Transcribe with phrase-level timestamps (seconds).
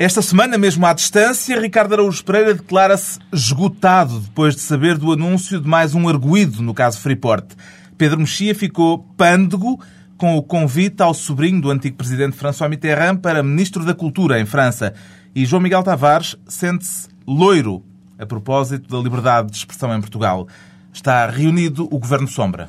[0.00, 5.60] Esta semana, mesmo à distância, Ricardo Araújo Pereira declara-se esgotado depois de saber do anúncio
[5.60, 7.44] de mais um arguído no caso Freeport.
[7.98, 9.78] Pedro Mexia ficou pândego
[10.16, 14.46] com o convite ao sobrinho do antigo presidente François Mitterrand para ministro da Cultura em
[14.46, 14.94] França.
[15.34, 17.84] E João Miguel Tavares sente-se loiro
[18.18, 20.48] a propósito da liberdade de expressão em Portugal.
[20.94, 22.66] Está reunido o Governo Sombra.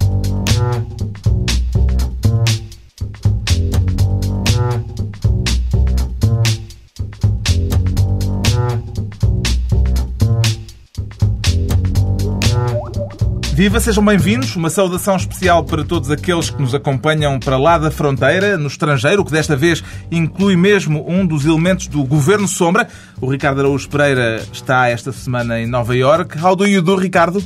[13.53, 14.55] Viva, sejam bem-vindos.
[14.55, 19.25] Uma saudação especial para todos aqueles que nos acompanham para lá da fronteira, no estrangeiro,
[19.25, 22.87] que desta vez inclui mesmo um dos elementos do Governo Sombra.
[23.19, 26.37] O Ricardo Araújo Pereira está esta semana em Nova York.
[26.41, 27.43] How do you do, Ricardo?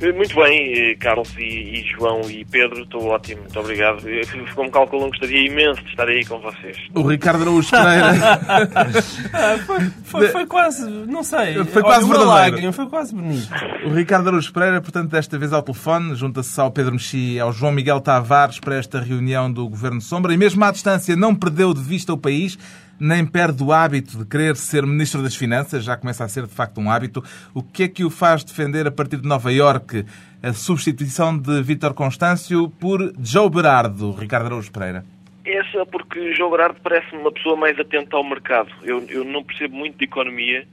[0.00, 4.02] Eh, muito bem, eh, Carlos e, e, João e Pedro, estou ótimo, muito obrigado.
[4.54, 6.76] Como calculam, gostaria imenso de estar aí com vocês.
[6.94, 8.12] O Ricardo Araújo Pereira.
[9.32, 11.64] Ah, foi, foi, foi, quase, não sei.
[11.64, 12.28] Foi quase Olha, verdadeiro.
[12.28, 13.48] Lágrima, foi quase bonito.
[13.84, 17.52] O Ricardo Araújo Pereira, portanto, desta vez ao telefone, junta-se ao Pedro Mexi e ao
[17.52, 21.74] João Miguel Tavares para esta reunião do Governo Sombra e mesmo à distância não perdeu
[21.74, 22.58] de vista o país
[23.00, 26.54] nem perde o hábito de querer ser Ministro das Finanças, já começa a ser de
[26.54, 27.22] facto um hábito.
[27.54, 30.04] O que é que o faz defender a partir de Nova Iorque
[30.42, 35.04] a substituição de Vítor Constâncio por Joe Berardo, Ricardo Araújo Pereira?
[35.44, 38.70] Essa porque João Berardo parece-me uma pessoa mais atenta ao mercado.
[38.82, 40.66] Eu, eu não percebo muito de economia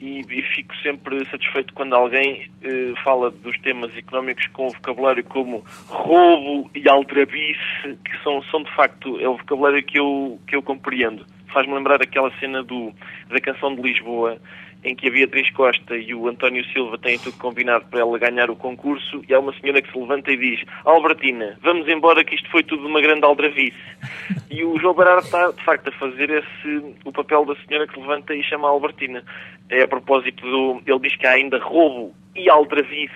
[0.00, 5.64] e, e fico sempre satisfeito quando alguém eh, fala dos temas económicos com vocabulário como
[5.86, 10.62] roubo e aldrabice, que são, são de facto é o vocabulário que eu, que eu
[10.62, 11.24] compreendo
[11.56, 12.92] faz-me lembrar aquela cena do,
[13.30, 14.36] da canção de Lisboa,
[14.84, 18.50] em que a Beatriz Costa e o António Silva têm tudo combinado para ela ganhar
[18.50, 22.34] o concurso, e há uma senhora que se levanta e diz Albertina, vamos embora que
[22.34, 23.76] isto foi tudo uma grande aldravice.
[24.48, 27.94] E o João Barara está, de facto, a fazer esse, o papel da senhora que
[27.94, 29.22] se levanta e chama a Albertina.
[29.68, 30.82] É a propósito do...
[30.86, 33.12] Ele diz que há ainda roubo e aldravice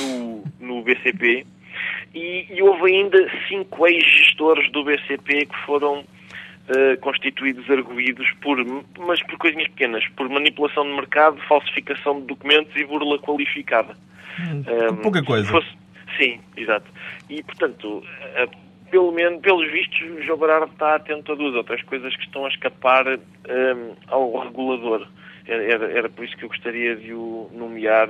[0.00, 1.46] no, no BCP,
[2.14, 3.18] e, e houve ainda
[3.48, 6.04] cinco ex-gestores do BCP que foram
[6.70, 8.58] uh, constituídos arguídos por,
[8.98, 13.96] mas por coisinhas pequenas, por manipulação de mercado, falsificação de documentos e burla qualificada.
[14.38, 15.48] Hum, um, pouca coisa.
[15.48, 15.68] Fosse...
[16.16, 16.86] Sim, exato.
[17.28, 21.82] E, portanto, uh, pelo menos, pelos vistos, o João Barardo está atento a duas outras
[21.82, 25.06] coisas que estão a escapar um, ao regulador.
[25.46, 28.08] Era, era, por isso que eu gostaria de o nomear.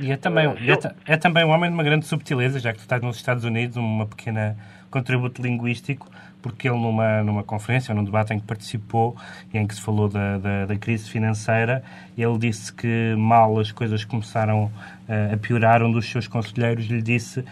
[0.00, 0.54] E é também, uh,
[1.06, 3.44] é, é, também um homem de uma grande subtileza, já que tu estás nos Estados
[3.44, 4.56] Unidos, uma pequena
[4.92, 6.08] contributo linguístico
[6.42, 9.16] porque ele, numa, numa conferência, num debate em que participou
[9.54, 11.82] e em que se falou da, da, da crise financeira,
[12.18, 17.00] ele disse que mal as coisas começaram uh, a piorar, um dos seus conselheiros lhe
[17.00, 17.44] disse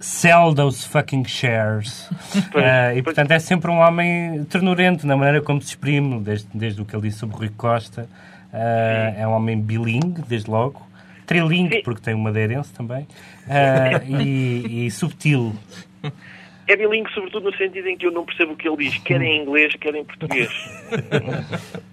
[0.00, 2.10] sell those fucking shares.
[2.34, 6.80] uh, e, portanto, é sempre um homem ternurento na maneira como se exprime, desde, desde
[6.80, 8.08] o que ele disse sobre Rui Costa.
[8.52, 10.82] Uh, é um homem bilingue, desde logo.
[11.24, 13.06] Trilingue, porque tem uma aderência também.
[13.46, 15.54] Uh, e, e subtil.
[16.66, 19.20] É bilingue, sobretudo no sentido em que eu não percebo o que ele diz, quer
[19.20, 20.50] em inglês, quer em português.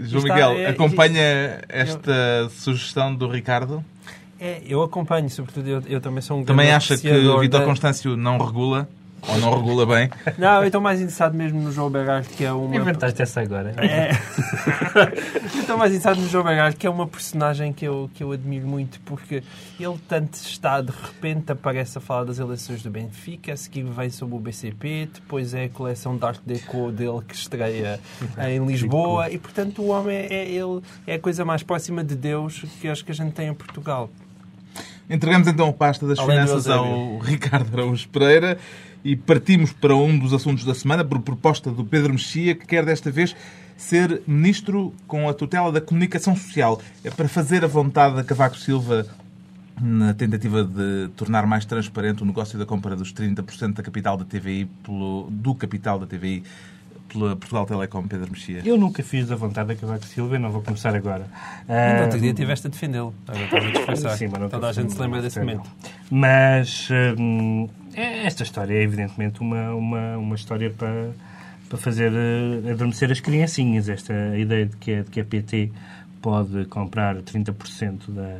[0.00, 3.84] João Miguel, é, acompanha esta sugestão do Ricardo?
[4.40, 7.66] É, eu acompanho, sobretudo eu, eu também sou um Também acha que o Vitor da...
[7.66, 8.88] Constâncio não regula?
[9.28, 10.10] Ou não regula bem?
[10.38, 12.76] Não, eu estou mais interessado mesmo no João Berard, que é uma...
[12.76, 13.74] Inventaste essa agora.
[13.78, 14.10] É.
[15.54, 18.32] eu estou mais interessado no João Berard, que é uma personagem que eu, que eu
[18.32, 19.42] admiro muito, porque
[19.80, 24.10] ele tanto está, de repente, aparece a falar das eleições do Benfica, a seguir vem
[24.10, 27.98] sobre o BCP, depois é a coleção de arte deco dele que estreia
[28.48, 32.64] em Lisboa, e, portanto, o homem é, ele, é a coisa mais próxima de Deus
[32.80, 34.10] que acho que a gente tem em Portugal.
[35.08, 38.58] Entregamos então a pasta das Além finanças ao Ricardo Araújo Pereira
[39.04, 42.84] e partimos para um dos assuntos da semana, por proposta do Pedro Mexia, que quer
[42.84, 43.36] desta vez
[43.76, 46.80] ser ministro com a tutela da comunicação social.
[47.04, 49.06] É para fazer a vontade da Cavaco Silva
[49.80, 54.24] na tentativa de tornar mais transparente o negócio da compra dos 30% da capital da
[54.24, 56.44] TVI pelo, do capital da TVI
[57.12, 58.62] pela Portugal Telecom, Pedro Mexia?
[58.64, 61.26] Eu nunca fiz da vontade da Cavaco Silva e não vou começar agora.
[61.68, 63.14] No outro dia estiveste a defendê-lo.
[64.16, 65.68] Sim, mas Toda a gente se lembra desse momento.
[66.10, 66.88] Mas
[67.18, 71.10] hum, esta história é evidentemente uma, uma, uma história para,
[71.68, 73.88] para fazer uh, adormecer as criancinhas.
[73.88, 75.70] Esta ideia de que, a, de que a PT
[76.20, 78.38] pode comprar 30% da,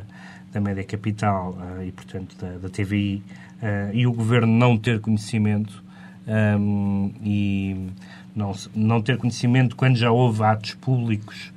[0.51, 3.23] da média capital uh, e, portanto, da, da TVI
[3.61, 5.83] uh, e o governo não ter conhecimento
[6.27, 7.89] um, e
[8.35, 11.53] não, não ter conhecimento quando já houve atos públicos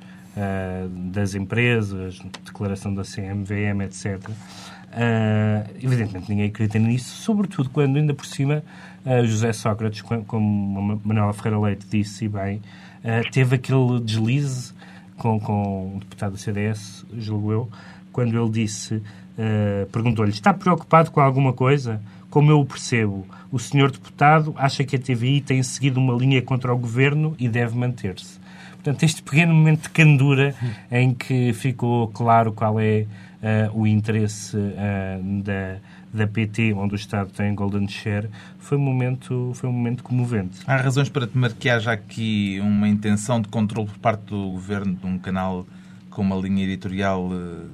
[1.11, 4.21] das empresas, declaração da CMVM, etc.
[4.89, 8.63] Uh, evidentemente ninguém acredita nisso, sobretudo quando ainda por cima
[9.05, 14.73] uh, José Sócrates, como Manuela Ferreira Leite disse bem, uh, teve aquele deslize
[15.15, 17.69] com, com um deputado do CDS, julgo eu,
[18.11, 19.01] quando ele disse,
[19.91, 22.01] perguntou-lhe, está preocupado com alguma coisa?
[22.29, 26.41] Como eu o percebo, o senhor deputado acha que a TVI tem seguido uma linha
[26.41, 28.39] contra o governo e deve manter-se.
[28.73, 30.55] Portanto, este pequeno momento de candura
[30.91, 33.05] em que ficou claro qual é
[33.73, 35.77] o interesse uh, da,
[36.13, 40.59] da PT, onde o Estado tem golden share, foi um momento, foi um momento comovente.
[40.67, 44.95] Há razões para temer que haja aqui uma intenção de controle por parte do governo
[44.95, 45.65] de um canal
[46.09, 47.69] com uma linha editorial uh,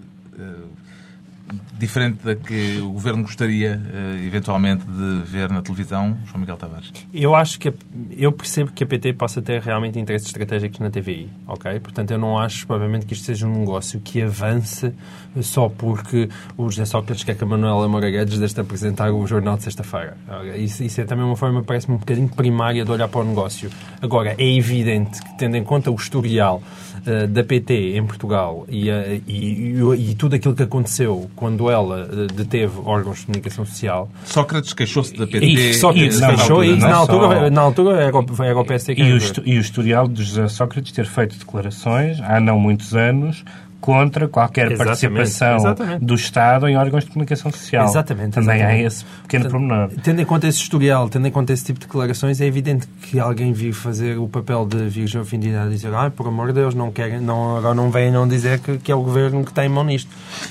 [1.77, 6.91] diferente da que o Governo gostaria, uh, eventualmente, de ver na televisão, João Miguel Tavares?
[7.13, 7.73] Eu acho que...
[8.11, 11.79] Eu percebo que a PT possa ter realmente interesses estratégicos na TVI, ok?
[11.79, 14.93] Portanto, eu não acho, provavelmente, que isto seja um negócio que avance
[15.41, 19.25] só porque o José Sócrates quer que a Manuela Moura Guedes deixe de apresentar o
[19.27, 20.17] jornal de sexta-feira.
[20.55, 23.69] Isso, isso, é também uma forma, parece-me, um bocadinho primária de olhar para o negócio.
[24.01, 26.61] Agora, é evidente que, tendo em conta o historial
[27.05, 31.69] uh, da PT em Portugal e, uh, e, e, e tudo aquilo que aconteceu quando
[31.69, 34.09] ela eh, deteve órgãos de comunicação social.
[34.23, 35.45] Sócrates queixou-se da PT.
[35.45, 39.19] E Sócrates queixou e na altura, na altura era, era o PSD que e o,
[39.45, 43.43] e o historial de José Sócrates ter feito declarações há não muitos anos
[43.85, 46.03] contra qualquer exatamente, participação exatamente.
[46.03, 47.85] do Estado em órgãos de comunicação social.
[47.85, 48.31] Exatamente.
[48.31, 48.83] Também exatamente.
[48.83, 49.91] há esse pequeno pormenor.
[50.01, 53.19] Tendo em conta esse historial, tendo em conta esse tipo de declarações, é evidente que
[53.19, 56.73] alguém vir fazer o papel de virgem ofendida a dizer ah, por amor de Deus,
[56.73, 59.69] não querem, não, agora não vêm não dizer que, que é o governo que tem
[59.69, 60.09] mão nisto.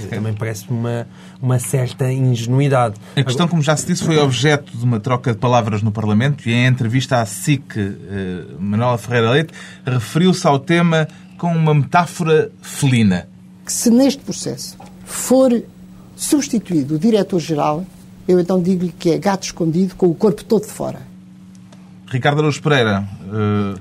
[0.08, 1.04] Também parece-me uma,
[1.42, 2.94] uma certa ingenuidade.
[3.16, 6.48] A questão, como já se disse, foi objeto de uma troca de palavras no Parlamento
[6.48, 9.52] e em entrevista à SIC, eh, Manuela Ferreira Leite
[9.84, 11.08] referiu-se ao tema
[11.44, 13.28] com uma metáfora felina.
[13.66, 15.62] Que se neste processo for
[16.16, 17.84] substituído o diretor-geral,
[18.26, 21.02] eu então digo-lhe que é gato escondido com o corpo todo de fora.
[22.06, 23.78] Ricardo Araújo Pereira, uh,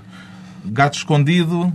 [0.65, 1.71] gato escondido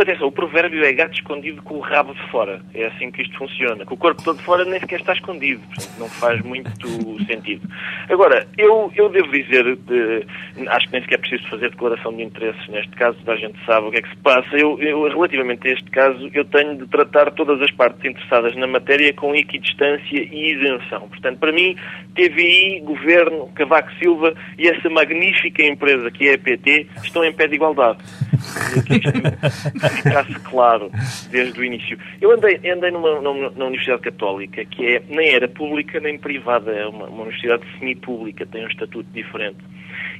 [0.00, 2.60] atenção, o provérbio é gato escondido com o rabo de fora.
[2.74, 3.84] É assim que isto funciona.
[3.84, 5.60] Com o corpo todo de fora nem sequer está escondido.
[5.66, 6.70] Portanto, não faz muito
[7.26, 7.68] sentido.
[8.08, 10.26] Agora, eu, eu devo dizer, de,
[10.68, 13.86] acho que nem sequer preciso fazer declaração de interesses neste caso, toda a gente sabe
[13.86, 14.56] o que é que se passa.
[14.56, 18.66] Eu, eu, relativamente a este caso, eu tenho de tratar todas as partes interessadas na
[18.66, 21.08] matéria com equidistância e isenção.
[21.08, 21.76] Portanto, para mim,
[22.14, 27.46] TVI, Governo, Cavaco Silva e essa magnífica empresa que é a PT estão em pé
[27.46, 27.98] de igualdade.
[30.02, 30.90] ficasse claro
[31.30, 31.98] desde o início.
[32.20, 36.72] Eu andei, andei numa, numa, numa, Universidade Católica que é, nem era pública nem privada,
[36.72, 39.58] é uma, uma universidade semi-pública, tem um estatuto diferente.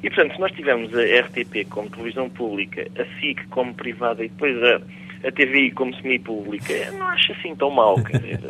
[0.03, 4.29] E, portanto, se nós tivermos a RTP como televisão pública, a SIC como privada e
[4.29, 4.81] depois a,
[5.27, 8.03] a TVI como semi-pública, não acho assim tão mal.
[8.05, 8.41] Quer dizer,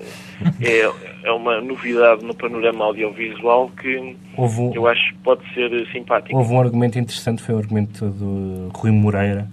[0.61, 6.37] é, é uma novidade no panorama audiovisual que um, eu acho que pode ser simpático.
[6.37, 9.49] Houve um argumento interessante, foi o argumento do Rui Moreira,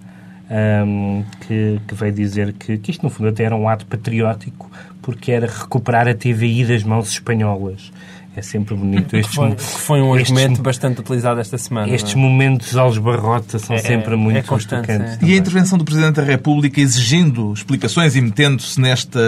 [0.50, 4.70] um, que, que, veio dizer que, que isto, no fundo, até era um ato patriótico,
[5.00, 7.92] porque era recuperar a TVI das mãos espanholas.
[8.36, 9.14] É sempre bonito.
[9.16, 11.92] Estes, foi, foi um estes, argumento bastante utilizado esta semana.
[11.92, 12.16] Estes é?
[12.16, 15.18] momentos aos barrota são é, sempre muito é constante, é.
[15.22, 19.20] E a intervenção do Presidente da República exigindo explicações e metendo-se nesta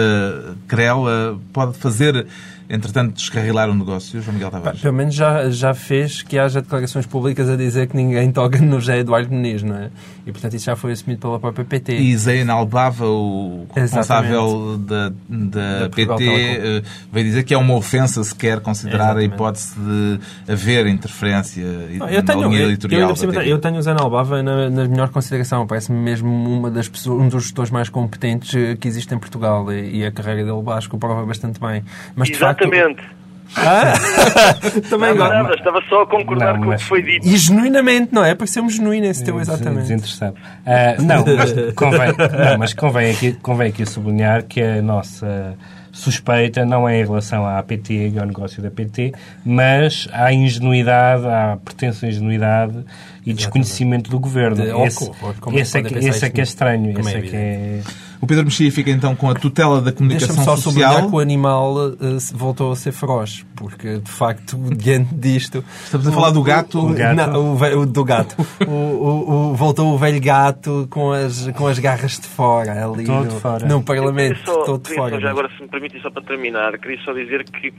[0.67, 2.27] querela pode fazer
[2.69, 4.81] entretanto, descarrilar o negócio, João Miguel Tavares?
[4.81, 8.79] Pelo menos já, já fez que haja declarações públicas a dizer que ninguém toca no
[8.79, 9.89] José Eduardo Muniz, não é?
[10.25, 11.97] E, portanto, isso já foi assumido pela própria PT.
[11.97, 16.81] E Zé Albava, o responsável da, da, da PT, eh,
[17.11, 19.31] veio dizer que é uma ofensa se quer considerar Exatamente.
[19.31, 20.19] a hipótese de
[20.51, 21.63] haver interferência
[21.97, 23.13] não, eu tenho, linha editorial.
[23.21, 25.65] Eu, eu, eu tenho o Zé Albava na, na melhor consideração.
[25.65, 29.71] Parece-me mesmo uma das pessoas, um dos gestores mais competentes eh, que existe em Portugal
[29.71, 31.83] e, e a carreira dele, acho que o prova bastante bem.
[32.15, 32.39] Mas, de Exatamente.
[32.39, 33.17] facto, Exatamente.
[33.55, 33.93] Ah?
[34.89, 37.25] Também não, nada, estava só a concordar não, com o que foi dito.
[37.27, 38.35] E genuinamente, não é?
[38.35, 39.83] Pareceu-me genuíno esse teu, exatamente.
[39.83, 40.35] Desinteressado.
[40.35, 45.55] Uh, não, mas convém, não, mas convém aqui, convém aqui sublinhar que a nossa
[45.91, 51.25] suspeita não é em relação à APT e ao negócio da PT, mas à ingenuidade,
[51.25, 52.85] à pretensa ingenuidade
[53.25, 54.57] e desconhecimento do governo.
[54.57, 55.11] De, esse,
[55.53, 56.99] esse, é que, esse é que é estranho.
[56.99, 57.81] Esse é, é que é
[58.19, 60.61] o Pedro Mexia fica então com a tutela da comunicação só social.
[60.61, 61.97] sublinhar que o animal uh,
[62.33, 65.63] voltou a ser feroz, porque de facto, diante disto.
[65.83, 66.79] Estamos a falar do gato?
[66.79, 67.15] O, gato.
[67.15, 68.35] Não, o, o, do gato.
[68.67, 73.67] o, voltou o velho gato com as, com as garras de fora ali no, fora.
[73.67, 74.39] no Parlamento.
[74.45, 75.19] Só, todo de fora.
[75.19, 77.73] Já agora, se me permitem, só para terminar, queria só dizer que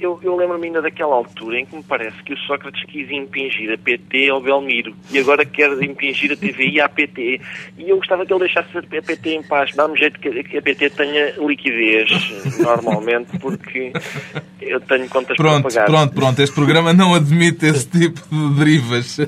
[0.00, 3.72] eu, eu lembro-me ainda daquela altura em que me parece que o Sócrates quis impingir
[3.72, 7.40] a PT ao Belmiro e agora quer impingir a TVI à PT.
[7.78, 10.90] E eu gostava que ele deixasse a PT em paz dá-me jeito que a PT
[10.90, 12.10] tenha liquidez,
[12.58, 13.92] normalmente, porque
[14.60, 15.86] eu tenho contas pronto, para pagar.
[15.86, 16.42] Pronto, pronto.
[16.42, 19.18] Este programa não admite esse tipo de derivas.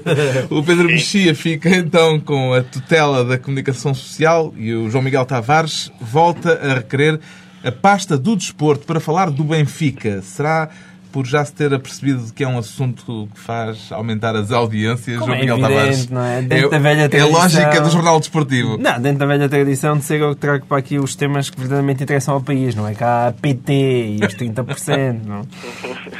[0.51, 5.25] O Pedro Mexia fica então com a tutela da comunicação social e o João Miguel
[5.25, 7.21] Tavares volta a requerer
[7.65, 10.21] a pasta do desporto para falar do Benfica.
[10.23, 10.69] Será
[11.15, 15.27] por já se ter apercebido que é um assunto que faz aumentar as audiências, Como
[15.31, 16.11] João é Miguel evidente, Tavares.
[16.11, 16.43] não é?
[16.43, 18.77] Dentro da velha é a tradição- lógica do jornal desportivo.
[18.79, 21.57] Não, dentro da velha tradição de ser eu que trago para aqui os temas que
[21.57, 22.95] verdadeiramente interessam ao país, não é?
[22.97, 25.43] Cá a PT e os 30%, não?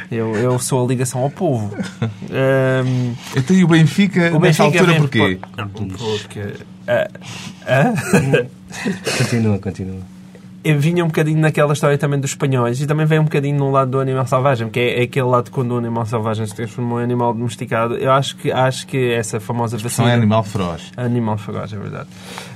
[0.09, 1.75] Eu, eu sou a ligação ao povo.
[3.35, 5.39] Então e o Benfica, o nesta Benfica altura, vem porquê?
[5.41, 6.41] por- Não, porque...
[6.87, 7.07] ah,
[7.67, 7.93] ah?
[9.17, 10.14] Continua, continua.
[10.73, 13.91] Vinha um bocadinho naquela história também dos espanhóis e também vem um bocadinho no lado
[13.91, 17.03] do animal selvagem, que é, é aquele lado quando o animal selvagem se transformou em
[17.03, 17.95] animal domesticado.
[17.95, 20.11] Eu acho que, acho que essa famosa São vacina...
[20.11, 20.91] é animal feroz.
[20.97, 22.07] Animal feroz, é verdade.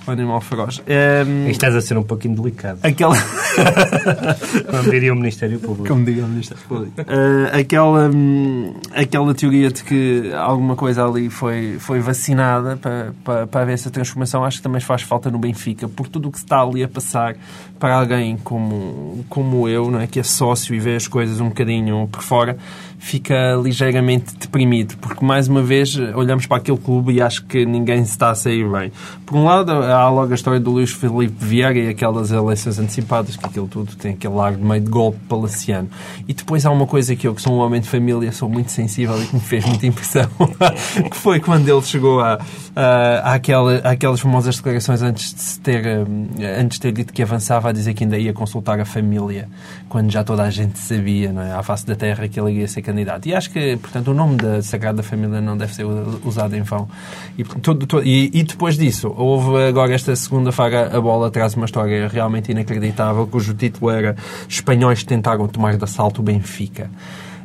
[0.09, 0.81] O animal feroz.
[0.87, 2.79] Ahm, Aí estás a ser um pouquinho delicado.
[2.81, 3.15] aquela...
[4.69, 5.87] Como diria o Ministério Público.
[5.87, 6.93] Como diga o Ministério Público.
[6.99, 13.47] Eh, aquela, hum, aquela teoria de que alguma coisa ali foi, foi vacinada para, para,
[13.47, 16.39] para haver essa transformação, acho que também faz falta no Benfica, porque tudo o que
[16.39, 17.35] se está ali a passar
[17.79, 20.07] para alguém como, como eu, não é?
[20.07, 22.57] que é sócio e vê as coisas um bocadinho por fora,
[22.99, 28.03] fica ligeiramente deprimido, porque mais uma vez olhamos para aquele clube e acho que ninguém
[28.03, 28.91] se está a sair bem.
[29.25, 33.37] Por um lado, há logo a história do Luís Filipe Vieira e aquelas eleições antecipadas,
[33.37, 35.89] que aquilo tudo tem aquele ar de meio de golpe palaciano.
[36.27, 38.71] E depois há uma coisa que eu, que sou um homem de família, sou muito
[38.71, 40.29] sensível e que me fez muita impressão,
[41.09, 42.37] que foi quando ele chegou a,
[42.75, 46.27] a, àquela, àquelas famosas declarações antes de, se ter, hum,
[46.59, 49.47] antes de ter dito que avançava a dizer que ainda ia consultar a família,
[49.87, 51.53] quando já toda a gente sabia, não é?
[51.53, 53.27] à face da terra, que ele ia ser candidato.
[53.27, 55.85] E acho que, portanto, o nome da Sagrada Família não deve ser
[56.25, 56.87] usado em vão.
[57.37, 57.43] E,
[58.03, 63.27] e, e depois disso, houve agora esta segunda-feira, a bola traz uma história realmente inacreditável,
[63.27, 64.15] cujo título era
[64.47, 66.89] Espanhóis tentaram tomar de assalto o Benfica.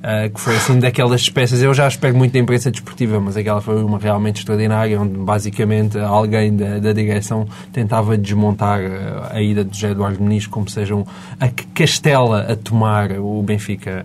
[0.05, 1.63] Uh, que foi assim daquelas espécies.
[1.63, 5.99] Eu já espero muito da imprensa desportiva, mas aquela foi uma realmente extraordinária, onde basicamente
[5.99, 10.95] alguém da, da direção tentava desmontar uh, a ida de José Eduardo Muniz como seja
[10.95, 11.07] um,
[11.41, 14.05] a que castela a tomar o Benfica.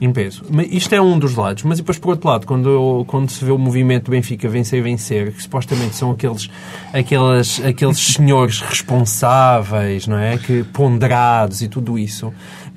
[0.00, 0.44] Em peso.
[0.50, 1.62] Mas isto é um dos lados.
[1.62, 5.32] Mas depois, por outro lado, quando, quando se vê o movimento Benfica vencer e vencer,
[5.32, 6.50] que supostamente são aqueles,
[6.92, 10.36] aqueles, aqueles senhores responsáveis, não é?
[10.36, 12.32] Que ponderados e tudo isso.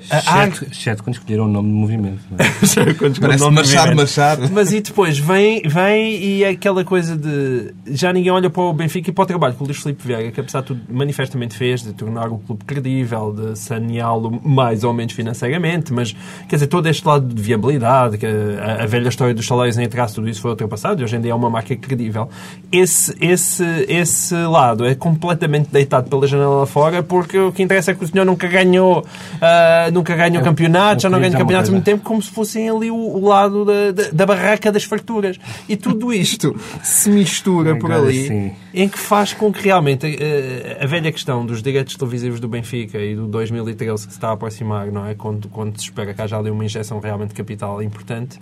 [0.09, 2.19] Há- Exceto, exceto quando escolheram o nome do movimento.
[2.31, 2.93] não é?
[2.95, 3.95] Quando Parece movimento.
[3.95, 4.49] Machado.
[4.51, 8.73] Mas e depois vem, vem e é aquela coisa de já ninguém olha para o
[8.73, 11.55] Benfica e para o trabalho que o Luís Filipe Vieira, que apesar de tudo manifestamente
[11.55, 16.15] fez, de tornar o clube credível, de saneá-lo mais ou menos financeiramente, mas
[16.47, 19.87] quer dizer, todo este lado de viabilidade, que a, a velha história dos salários em
[19.87, 22.29] traço, tudo isso foi ultrapassado e hoje em dia é uma marca credível.
[22.71, 27.91] Esse, esse, esse lado é completamente deitado pela janela lá fora porque o que interessa
[27.91, 29.05] é que o senhor nunca ganhou,
[29.41, 32.21] ah, nunca ganhou campeonatos, já não queria ganha dizer uma campeonatos há muito tempo como
[32.21, 35.37] se fossem ali o, o lado da, da, da barraca das farturas.
[35.67, 38.51] E tudo isto se mistura por ali, sim.
[38.73, 42.97] em que faz com que realmente eh, a, velha questão dos direitos televisivos do Benfica
[42.99, 45.15] e do 2013 que se está a aproximar, não é?
[45.15, 48.39] Quando, quando se espera que haja ali uma injeção realmente de capital importante,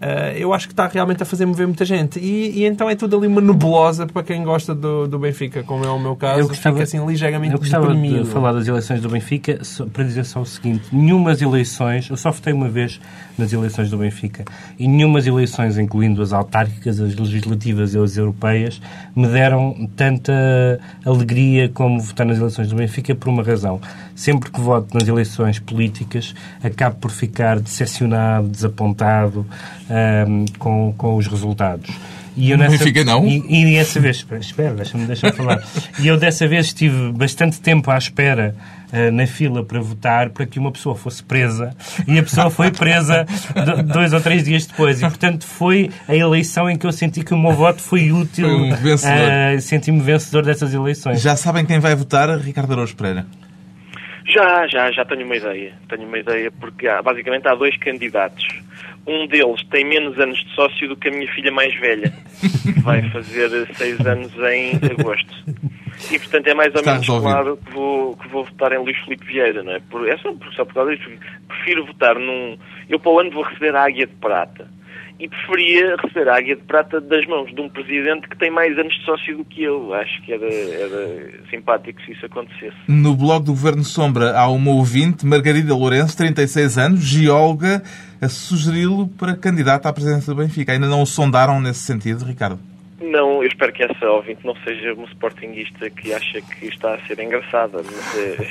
[0.00, 2.18] eh, eu acho que está realmente a fazer mover muita gente.
[2.18, 5.84] E, e então é tudo ali uma nebulosa para quem gosta do, do Benfica, como
[5.84, 8.24] é o meu caso, Eu gostava- fica assim ligeiramente Eu gostava deprimido.
[8.24, 9.60] de falar das eleições do Benfica
[9.92, 13.00] para dizer só o seguinte: nenhumas eleições, eu só votei uma vez
[13.36, 14.44] nas eleições do Benfica,
[14.78, 18.80] e nenhumas eleições, incluindo as autárquicas, as legislativas e as europeias,
[19.14, 23.80] me deram tanta alegria como votar nas eleições do Benfica por uma razão.
[24.14, 29.46] Sempre que voto nas eleições políticas, acabo por ficar decepcionado, desapontado
[29.90, 31.90] ahm, com, com os resultados.
[32.36, 33.26] E eu No Benfica, não?
[33.26, 35.62] E, e dessa vez, espera, espera deixa-me deixa falar.
[36.00, 38.56] E eu dessa vez estive bastante tempo à espera
[38.94, 42.70] eh, na fila para votar para que uma pessoa fosse presa e a pessoa foi
[42.70, 44.98] presa do- dois ou três dias depois.
[45.02, 48.48] E portanto foi a eleição em que eu senti que o meu voto foi útil.
[48.48, 49.28] Foi um vencedor.
[49.30, 51.20] Eh, Senti-me vencedor dessas eleições.
[51.20, 52.28] Já sabem quem vai votar?
[52.38, 53.26] Ricardo Araújo Pereira.
[54.26, 55.72] Já, já, já tenho uma ideia.
[55.88, 58.46] Tenho uma ideia porque há, basicamente há dois candidatos.
[59.06, 62.10] Um deles tem menos anos de sócio do que a minha filha mais velha.
[62.62, 65.34] que Vai fazer seis anos em agosto.
[66.10, 67.30] E portanto é mais ou Está menos resolvido.
[67.32, 69.80] claro que vou, que vou votar em Luís Filipe Vieira, não é?
[69.90, 71.08] Por, é só, por- só por causa disso.
[71.48, 72.56] Prefiro votar num.
[72.88, 74.68] Eu para o ano vou receber a Águia de Prata.
[75.24, 78.78] E preferia receber a Águia de Prata das mãos de um presidente que tem mais
[78.78, 79.94] anos de sócio do que eu.
[79.94, 82.76] Acho que era, era simpático se isso acontecesse.
[82.86, 87.82] No blog do Governo Sombra há uma ouvinte, Margarida Lourenço, 36 anos, geóloga,
[88.20, 90.72] a sugeri-lo para candidato à presidência do Benfica.
[90.72, 92.60] Ainda não o sondaram nesse sentido, Ricardo?
[93.00, 97.06] Não, eu espero que essa ouvinte não seja uma sportinguista que acha que está a
[97.06, 98.42] ser engraçada, mas uh,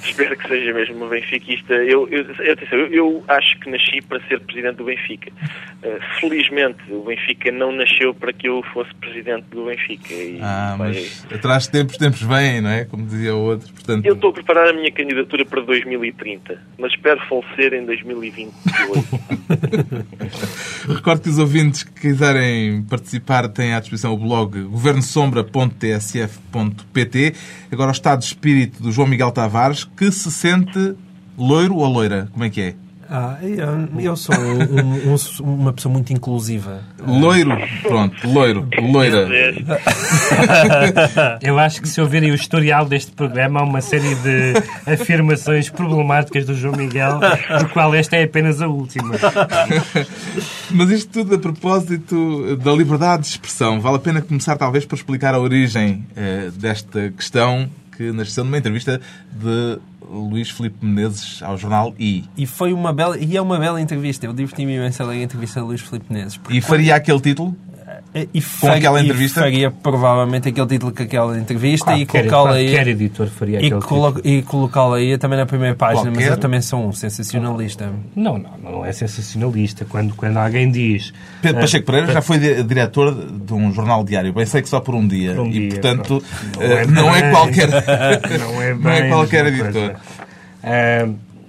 [0.02, 1.74] espero que seja mesmo uma benfiquista.
[1.74, 5.30] Eu, eu, atenção, eu, eu, acho que nasci para ser presidente do Benfica.
[5.30, 10.14] Uh, felizmente, o Benfica não nasceu para que eu fosse presidente do Benfica.
[10.14, 12.86] E, ah, mas atrás de tempos, tempos vêm, não é?
[12.86, 13.70] Como dizia o outro.
[13.74, 14.06] Portanto...
[14.06, 18.50] Eu estou a preparar a minha candidatura para 2030, mas espero falecer em 2028.
[20.88, 27.34] Recordo que os ouvintes que quiserem participar têm à disposição o blog governosombra.tsf.pt.
[27.72, 30.94] Agora o estado de espírito do João Miguel Tavares, que se sente
[31.36, 32.28] loiro ou loira?
[32.32, 32.76] Como é que é?
[33.12, 36.80] Ah, eu, eu sou um, um, uma pessoa muito inclusiva.
[37.04, 37.50] Loiro,
[37.82, 39.26] pronto, loiro, loira.
[41.42, 44.52] Eu acho que se ouvirem o historial deste programa, há uma série de
[44.86, 47.18] afirmações problemáticas do João Miguel,
[47.58, 49.16] do qual esta é apenas a última.
[50.70, 53.80] Mas isto tudo a propósito da liberdade de expressão.
[53.80, 57.68] Vale a pena começar, talvez, por explicar a origem eh, desta questão
[58.00, 58.98] que nasceu numa entrevista
[59.30, 59.78] de
[60.10, 62.24] Luís Filipe Menezes ao jornal I.
[62.34, 64.24] E foi uma bela, e é uma bela entrevista.
[64.24, 66.40] Eu diverti-me imenso a ler a entrevista de Luís Filipe Menezes.
[66.48, 67.54] E faria aquele título?
[68.12, 69.40] E com aquela entrevista?
[69.40, 72.66] E faria provavelmente aquele título com aquela entrevista claro, e colocá-la aí.
[72.66, 74.34] Qualquer editor faria aquele e colo título.
[74.34, 76.20] E colocá-la aí também na primeira página, qualquer...
[76.20, 77.92] mas eu também sou um sensacionalista.
[78.16, 79.84] Não, não, não é sensacionalista.
[79.84, 81.14] Quando, quando alguém diz.
[81.40, 84.68] Pedro uh, Pacheco Pereira uh, já foi diretor de um jornal diário, bem sei que
[84.68, 85.34] só por um dia.
[85.34, 86.22] Por um e dia, portanto,
[86.56, 87.68] não, uh, é, não é, qualquer.
[87.68, 89.94] não é, não é qualquer editor.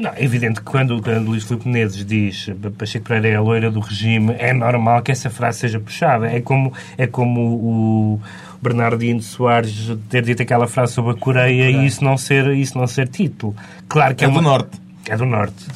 [0.01, 3.69] Não, é evidente que quando, quando Luís Filipe Menezes diz Pacheco Pereira é a loira
[3.69, 6.25] do regime, é normal que essa frase seja puxada.
[6.25, 8.21] É como, é como o
[8.59, 12.87] Bernardino Soares ter dito aquela frase sobre a Coreia e isso não ser, isso não
[12.87, 13.55] ser título.
[13.87, 14.81] Claro que é, é do Norte.
[15.07, 15.67] É do Norte.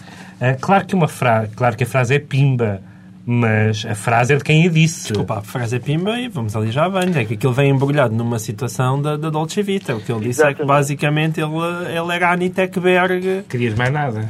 [0.41, 1.47] Uh, claro, que uma fra...
[1.55, 2.81] claro que a frase é pimba
[3.25, 5.07] mas a frase é de quem a disse.
[5.07, 7.11] Desculpa, a frase é pimba e vamos ali já bem.
[7.15, 9.95] É que aquilo vem embrulhado numa situação da, da Dolce Vita.
[9.95, 10.59] O que ele disse Exatamente.
[10.59, 13.43] é que basicamente ele, ele era a Anita Ekberg.
[13.49, 14.29] Querias mais nada.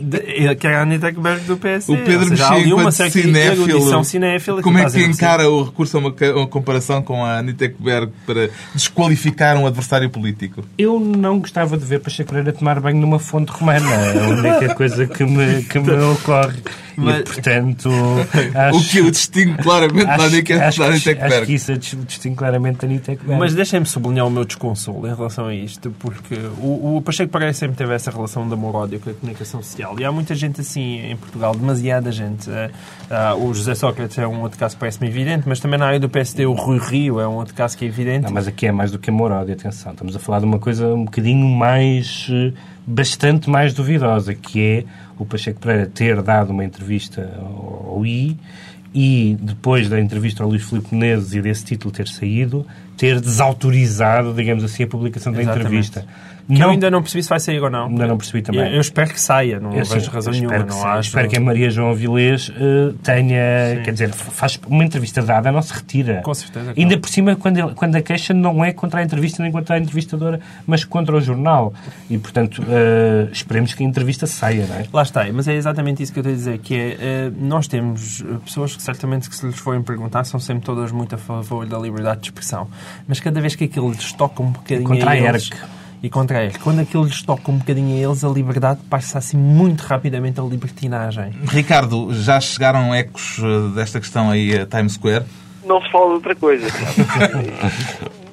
[0.00, 1.92] De, que era a Anita Ekberg do PSD.
[1.92, 4.62] O Pedro Mexia, ali uma certa cinéfilo, cinéfila.
[4.62, 8.50] Como é que encara o recurso a uma, uma comparação com a Anita Ekberg para
[8.72, 10.64] desqualificar um adversário político?
[10.78, 13.88] Eu não gostava de ver Pacheco Pereira tomar banho numa fonte romana.
[13.90, 16.62] É a única coisa que me, que me ocorre.
[16.96, 17.20] Mas...
[17.20, 17.90] E, portanto,
[18.54, 22.86] acho, o que o distingue claramente da Anitta acho, acho que isso distingue claramente da
[22.86, 27.30] Anitta Mas deixem-me sublinhar o meu desconsolo em relação a isto, porque o, o Pacheco
[27.32, 29.98] Pereira sempre teve essa relação de amor-ódio com a comunicação social.
[29.98, 32.48] E há muita gente assim em Portugal, demasiada gente.
[32.48, 32.70] Uh,
[33.10, 36.00] uh, o José Sócrates é um outro caso que parece-me evidente, mas também na área
[36.00, 38.24] do PSD o Rui Rio é um outro caso que é evidente.
[38.24, 39.92] Não, mas aqui é mais do que amor-ódio, atenção.
[39.92, 42.28] Estamos a falar de uma coisa um bocadinho mais...
[42.30, 42.52] Eh,
[42.88, 44.84] bastante mais duvidosa, que é
[45.18, 48.36] o Pacheco Pereira ter dado uma entrevista ao I
[48.94, 54.32] e, depois da entrevista ao Luís Filipe Menezes e desse título ter saído, ter desautorizado,
[54.32, 55.66] digamos assim, a publicação da Exatamente.
[55.66, 56.06] entrevista.
[56.48, 57.88] Que não, eu ainda não percebi se vai sair ou não.
[57.88, 58.62] Ainda não percebi também.
[58.62, 60.58] Eu, eu espero que saia, não eu, vejo sim, razão nenhuma.
[60.58, 61.08] Não acho...
[61.08, 63.82] Espero que a Maria João Avilés uh, tenha, sim.
[63.82, 66.22] quer dizer, faz uma entrevista dada, não se retira.
[66.24, 66.72] Com certeza.
[66.74, 69.76] Ainda por cima, quando, ele, quando a queixa não é contra a entrevista nem contra
[69.76, 71.74] a entrevistadora, mas contra o jornal.
[72.08, 74.84] E, portanto, uh, esperemos que a entrevista saia, não é?
[74.90, 77.68] Lá está, mas é exatamente isso que eu estou a dizer, que é, uh, nós
[77.68, 81.66] temos pessoas que certamente que se lhes forem perguntar são sempre todas muito a favor
[81.66, 82.68] da liberdade de expressão.
[83.06, 85.50] Mas cada vez que aquilo lhes toca um bocadinho contra a, eles,
[86.02, 86.56] e contra eles.
[86.56, 90.42] Quando aquilo lhes toca um bocadinho a eles, a liberdade passa assim muito rapidamente a
[90.42, 91.32] libertinagem.
[91.48, 95.24] Ricardo, já chegaram ecos eh, desta questão aí a Times Square?
[95.64, 96.66] Não se fala de outra coisa.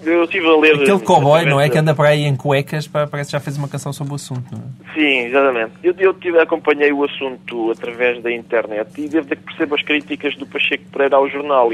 [0.09, 0.75] eu estive a ler.
[0.75, 1.69] Aquele cowboy, não é?
[1.69, 4.45] Que anda para aí em cuecas, parece que já fez uma canção sobre o assunto,
[4.51, 4.93] não é?
[4.93, 5.71] Sim, exatamente.
[5.83, 9.81] Eu, eu tive, acompanhei o assunto através da internet e devo ter que perceber as
[9.81, 11.69] críticas do Pacheco Pereira ao jornal.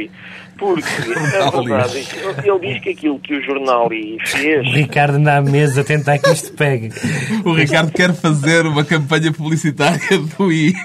[0.62, 2.08] Porque, é verdade,
[2.46, 4.68] ele diz que aquilo que o jornal fez.
[4.68, 6.90] O Ricardo anda à mesa a tentar que isto pegue.
[7.44, 10.76] O Ricardo quer fazer uma campanha publicitária do I,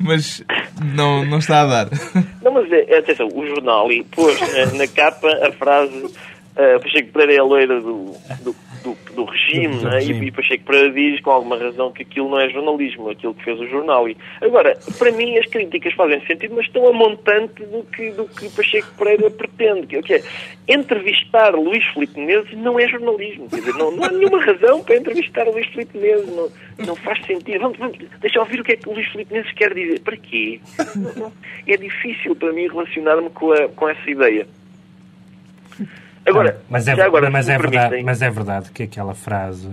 [0.00, 0.44] mas
[0.96, 1.88] não, não está a dar.
[2.42, 4.36] Não, mas é, atenção, o jornal pôs
[4.74, 6.12] na capa a frase
[6.52, 8.12] Uh, Pacheco Pereira é a loira do,
[8.44, 10.02] do, do, do regime, do, né?
[10.02, 13.44] e, e Pacheco Pereira diz com alguma razão que aquilo não é jornalismo, aquilo que
[13.44, 14.08] fez o jornal.
[14.08, 18.26] E, agora, para mim as críticas fazem sentido, mas estão a montante do que, do
[18.26, 19.86] que Pacheco Pereira pretende.
[19.86, 20.22] Que, que é,
[20.68, 23.48] entrevistar Luís Filipe Menezes não é jornalismo.
[23.48, 26.34] Quer dizer, não, não há nenhuma razão para entrevistar Luís Filipe Menezes.
[26.34, 26.50] Não,
[26.86, 27.60] não faz sentido.
[27.60, 30.00] Vamos, vamos, deixa eu ouvir o que é que Luís Filipe Menezes quer dizer.
[30.00, 30.60] Para quê?
[31.66, 34.46] É difícil para mim relacionar-me com, com essa ideia.
[36.24, 39.68] Agora, mas é, agora, mas, é verdade, mas é verdade que aquela frase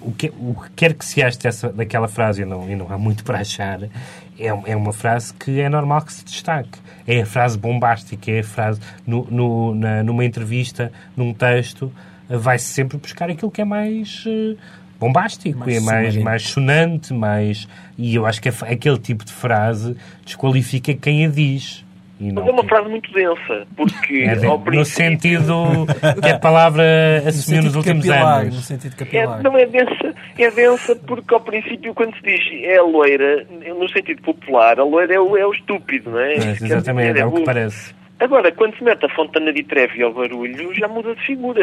[0.00, 2.92] o que, o que quer que se ache dessa, daquela frase, e não, e não
[2.92, 3.90] há muito para achar, é,
[4.38, 6.78] é uma frase que é normal que se destaque.
[7.06, 11.92] É a frase bombástica, é a frase no, no, na, numa entrevista, num texto,
[12.28, 14.58] vai-se sempre buscar aquilo que é mais uh,
[14.98, 17.68] bombástico, mais é mais, mais sonante, mais...
[17.96, 21.85] E eu acho que aquele tipo de frase desqualifica quem a diz.
[22.18, 25.86] Mas é uma frase muito densa, porque é de, No sentido
[26.22, 28.56] que a palavra assumiu nos últimos capilar, anos.
[28.56, 29.40] No sentido capilar.
[29.40, 33.46] É, não é densa, é densa porque ao princípio quando se diz é a loira,
[33.78, 36.36] no sentido popular, a loira é o, é o estúpido, não é?
[36.36, 37.94] Mas, exatamente, dizer, é, é o que parece.
[38.18, 41.62] Agora, quando se mete a Fontana de Trevi ao barulho, já muda de figura.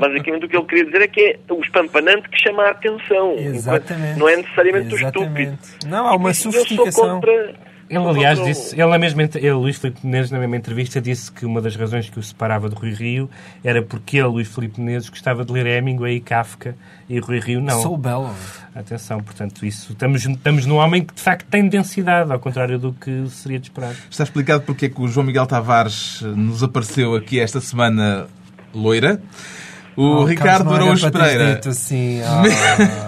[0.00, 3.36] Basicamente o que ele queria dizer é que é o espampanante que chama a atenção.
[3.38, 4.18] Exatamente.
[4.18, 5.38] Não é necessariamente Exatamente.
[5.38, 5.88] o estúpido.
[5.88, 7.20] Não, há uma sofisticação.
[7.88, 11.44] Ele, aliás, disse, ele, na mesma, ele, Luís Filipe Menezes, na mesma entrevista, disse que
[11.44, 13.30] uma das razões que o separava de Rui Rio
[13.62, 16.74] era porque ele, Luís Filipe Menezes, gostava de ler Hemingway e Kafka
[17.08, 17.82] e Rui Rio não.
[17.82, 18.30] Sou belo.
[18.74, 22.92] Atenção, portanto, isso estamos, estamos num homem que de facto tem densidade, ao contrário do
[22.92, 23.94] que seria de esperar.
[24.10, 28.26] Está explicado porque é que o João Miguel Tavares nos apareceu aqui esta semana
[28.74, 29.20] loira.
[29.96, 31.60] O oh, Ricardo Araújo Pereira.
[31.66, 32.42] Assim, ah.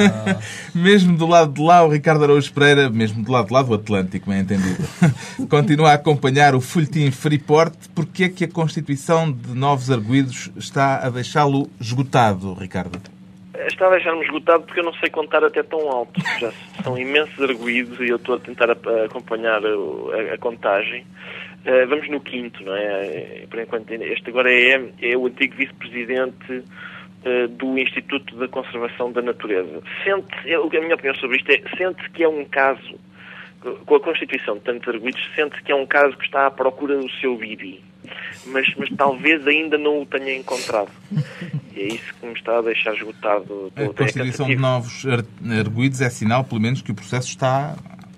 [0.75, 3.75] mesmo do lado de lá, o Ricardo Araújo Pereira, mesmo do lado de lá do
[3.75, 4.83] Atlântico, bem entendido,
[5.51, 7.75] continua a acompanhar o folhetim Freeport.
[7.94, 13.01] Porque é que a constituição de novos arguídos está a deixá-lo esgotado, Ricardo?
[13.66, 16.20] Está a deixar-me esgotado porque eu não sei contar até tão alto.
[16.38, 16.53] Já
[16.85, 21.05] são imensos arguídos e eu estou a tentar acompanhar a contagem.
[21.66, 23.44] Uh, vamos no quinto, não é?
[23.50, 29.20] Por enquanto, este agora é, é o antigo vice-presidente uh, do Instituto da Conservação da
[29.20, 29.83] Natureza.
[30.05, 32.94] Sente, a minha opinião sobre isto é, sente que é um caso,
[33.85, 36.96] com a constituição de tantos arguidos, sente que é um caso que está à procura
[36.96, 37.83] do seu Bibi.
[38.46, 40.92] Mas, mas talvez ainda não o tenha encontrado.
[41.74, 43.72] E é isso que me está a deixar esgotado.
[43.74, 45.05] A constituição de novos
[45.59, 47.74] arguidos é sinal, pelo menos, que o processo está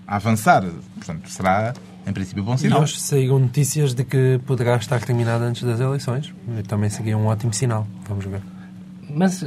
[0.07, 0.63] a avançar.
[0.97, 1.73] Portanto, será
[2.09, 2.81] em princípio, bom sinal.
[2.81, 6.33] E hoje saíram notícias de que poderá estar terminada antes das eleições.
[6.67, 7.87] Também seria um ótimo sinal.
[8.09, 8.41] Vamos ver.
[9.11, 9.43] Mas,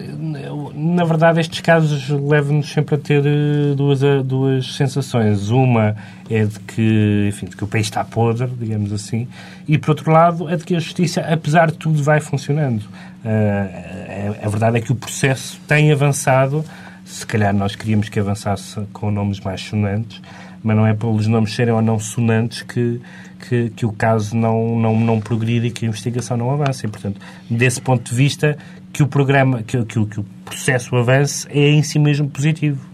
[0.74, 5.50] na verdade, estes casos levam-nos sempre a ter eh, duas, eh, duas sensações.
[5.50, 5.96] Uma
[6.30, 9.28] é de que, enfim, de que o país está podre, digamos assim,
[9.68, 12.82] e, por outro lado, é de que a justiça, apesar de tudo, vai funcionando.
[13.24, 16.66] Uh, a, a verdade é que o processo tem avançado.
[17.06, 20.22] Se calhar nós queríamos que avançasse com nomes mais sonantes,
[20.64, 23.02] mas não é pelos nomes serem ou não sonantes que,
[23.48, 26.86] que, que, o caso não, não, não progride e que a investigação não avance.
[26.86, 27.20] E, portanto,
[27.50, 28.58] desse ponto de vista,
[28.94, 32.92] que o programa, que, que, que o processo avance é em si mesmo positivo.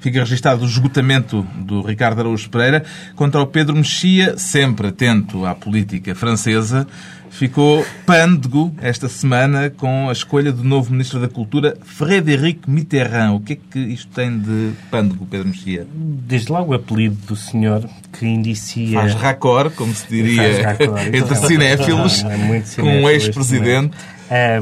[0.00, 2.84] Fica registado o esgotamento do Ricardo Araújo Pereira
[3.16, 6.86] contra o Pedro Mexia, sempre atento à política francesa
[7.30, 13.34] ficou pândego esta semana com a escolha do novo Ministro da Cultura, Frédéric Mitterrand.
[13.34, 15.86] O que é que isto tem de pândego, Pedro Mexia?
[15.92, 19.00] Desde logo o apelido do senhor que indicia...
[19.00, 20.76] Faz raccord, como se diria,
[21.12, 23.96] entre cinéfilos, é com um ex-presidente.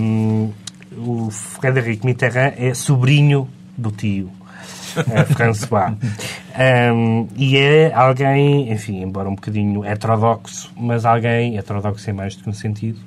[0.00, 0.52] Um,
[0.96, 4.30] o Frédéric Mitterrand é sobrinho do tio.
[4.96, 5.92] É François.
[6.58, 12.44] Um, e é alguém, enfim, embora um bocadinho heterodoxo, mas alguém, heterodoxo em mais do
[12.44, 12.98] que um sentido,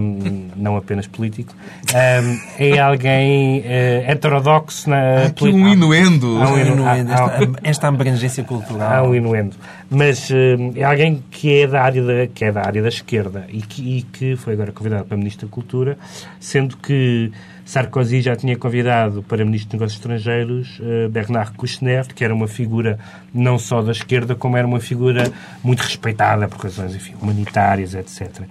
[0.00, 6.42] um, não apenas político, um, é alguém uh, heterodoxo na Há aqui um inuendo.
[6.42, 8.92] Há um inuendo esta, esta abrangência cultural.
[8.92, 9.56] Há um inuendo.
[9.88, 10.34] Mas uh,
[10.74, 13.98] é alguém que é da área da, que é da, área da esquerda e que,
[13.98, 15.96] e que foi agora convidado para Ministro da Cultura,
[16.40, 17.30] sendo que
[17.64, 22.46] Sarkozy já tinha convidado para Ministro de Negócios Estrangeiros uh, Bernard Kouchner, que era uma
[22.46, 22.98] figura
[23.32, 28.42] não só da esquerda, como era uma figura muito respeitada por razões enfim, humanitárias, etc.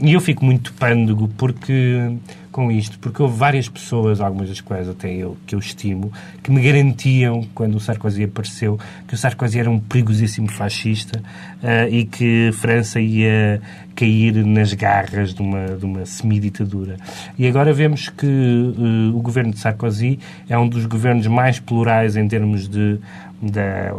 [0.00, 2.16] e eu fico muito pândego porque
[2.56, 6.10] com isto, porque houve várias pessoas, algumas das quais até eu, que eu estimo,
[6.42, 11.22] que me garantiam, quando o Sarkozy apareceu, que o Sarkozy era um perigosíssimo fascista
[11.62, 13.60] uh, e que França ia
[13.94, 16.96] cair nas garras de uma, de uma semiditadura.
[17.38, 22.16] E agora vemos que uh, o governo de Sarkozy é um dos governos mais plurais
[22.16, 22.98] em termos de,
[23.42, 23.92] de,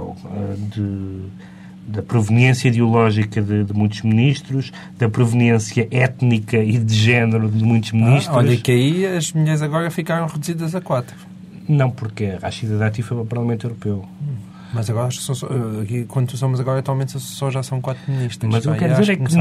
[0.73, 1.21] de
[1.87, 7.91] da proveniência ideológica de, de, muitos ministros, da proveniência étnica e de género de muitos
[7.93, 8.35] ah, ministros.
[8.35, 11.15] Ah, olha que aí as mulheres agora ficaram reduzidas a quatro.
[11.67, 14.05] Não, porque a Rachida Dati foi para o Parlamento Europeu.
[14.73, 15.07] Mas agora,
[15.81, 18.51] aqui, quando somos agora, atualmente, só já são quatro ministros.
[18.51, 19.35] Mas o que quero dizer é que,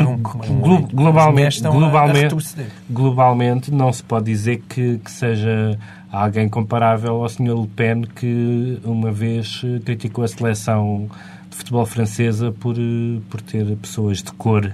[0.95, 2.41] globalmente, globalmente,
[2.89, 5.77] globalmente, não se pode dizer que, que seja
[6.13, 7.61] alguém comparável ao Sr.
[7.61, 11.09] Le Pen, que uma vez criticou a seleção
[11.57, 14.71] de futebol francesa por, eh, por ter pessoas de cor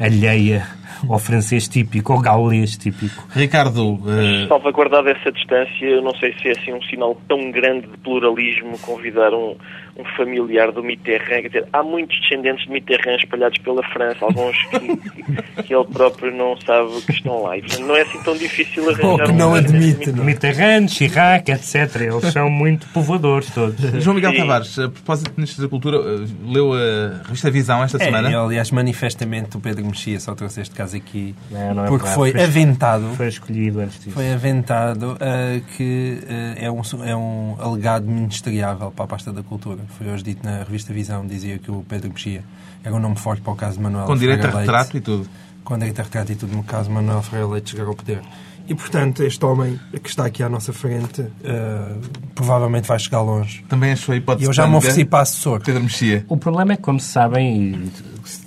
[0.00, 0.66] alheia
[1.08, 3.26] ou francês típico, ou gaulês típico.
[3.30, 3.94] Ricardo...
[3.94, 4.46] Uh...
[4.48, 8.78] Salvaguardada essa distância, eu não sei se é assim um sinal tão grande de pluralismo
[8.78, 9.56] convidar um,
[10.02, 11.42] um familiar do Mitterrand.
[11.42, 16.56] Dizer, há muitos descendentes de Mitterrand espalhados pela França, alguns que, que ele próprio não
[16.60, 17.56] sabe que estão lá.
[17.56, 20.12] E, não é assim tão difícil arranjar Ou que não um admite.
[20.12, 20.24] Não.
[20.24, 22.00] Mitterrand, Chirac, etc.
[22.00, 23.78] Eles são muito povoadores todos.
[24.02, 24.38] João Miguel Sim.
[24.38, 28.30] Tavares, a propósito do Ministro da Cultura, eh, leu a revista Visão esta é, semana?
[28.30, 32.08] Eu, aliás, manifestamente o Pedro Mexia só trouxe este caso aqui não, não é porque
[32.08, 33.14] foi, foi aventado.
[33.16, 34.10] Foi escolhido antes disso.
[34.10, 39.42] Foi aventado uh, que uh, é, um, é um alegado ministeriável para a pasta da
[39.42, 39.80] cultura.
[39.96, 42.42] Foi hoje dito na revista Visão, dizia que o Pedro Mexia
[42.82, 45.28] era um nome forte para o caso de Manuel Com direito a retrato e tudo.
[45.64, 48.20] Com direito a retrato e tudo no caso de Manuel Ferreira Leite chegar ao poder.
[48.68, 52.00] E, portanto, este homem que está aqui à nossa frente uh,
[52.34, 53.64] provavelmente vai chegar longe.
[53.68, 55.60] Também achou a hipótese E eu já me ofereci para assessor.
[55.60, 56.24] Pedro Mexia.
[56.28, 57.90] O problema é que, como sabem,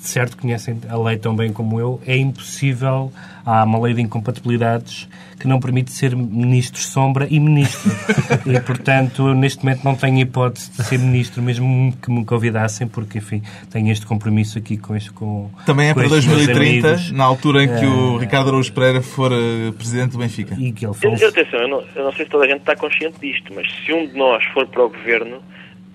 [0.05, 3.11] e certo conhecem a lei tão bem como eu, é impossível,
[3.45, 5.07] há uma lei de incompatibilidades
[5.39, 7.91] que não permite ser ministro sombra e ministro.
[8.45, 12.87] e, portanto, eu, neste momento não tenho hipótese de ser ministro, mesmo que me convidassem,
[12.87, 13.41] porque, enfim,
[13.71, 17.67] tenho este compromisso aqui com este com Também é com para 2030, na altura em
[17.67, 20.55] que o eh, Ricardo Araújo Pereira for uh, presidente do Benfica.
[20.57, 21.23] E que ele fosse...
[21.23, 23.67] eu, atenção, eu não, eu não sei se toda a gente está consciente disto, mas
[23.85, 25.41] se um de nós for para o governo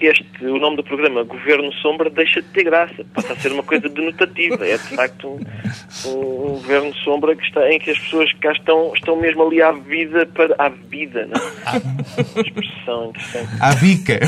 [0.00, 3.04] este, o nome do programa, Governo Sombra, deixa de ter graça.
[3.14, 4.66] Passa a ser uma coisa denotativa.
[4.66, 8.92] É, de facto, um, um, Governo Sombra que está, em que as pessoas cá estão,
[8.94, 10.54] estão mesmo ali à vida para...
[10.58, 12.40] À bebida, não é?
[12.40, 13.48] Expressão interessante.
[13.60, 14.20] À bica.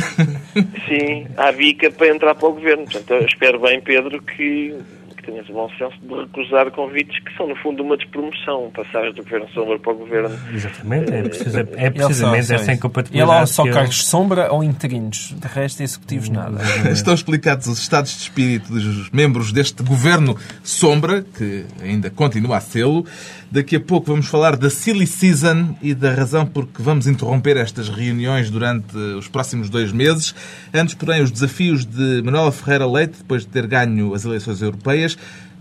[0.88, 2.84] Sim, à bica para entrar para o Governo.
[2.84, 4.76] Portanto, eu espero bem, Pedro, que
[5.22, 9.12] que tenhas o bom senso de recusar convites que são, no fundo, uma despromoção, passar
[9.12, 10.38] do Governo Sombra para o Governo.
[10.52, 13.30] Exatamente, é, precisa, é precisamente essa incompatibilidade.
[13.30, 16.60] E lá só cargos sombra ou interinos, de resto, executivos nada.
[16.90, 22.60] Estão explicados os estados de espírito dos membros deste Governo Sombra, que ainda continua a
[22.60, 23.06] sê-lo.
[23.50, 27.58] Daqui a pouco vamos falar da Silly Season e da razão por que vamos interromper
[27.58, 30.34] estas reuniões durante os próximos dois meses.
[30.72, 35.11] Antes, porém, os desafios de Manuela Ferreira Leite, depois de ter ganho as eleições europeias